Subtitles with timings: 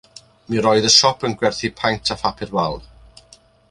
[0.53, 2.85] Mi oedd y siop yn gwerthu paent a papur wal.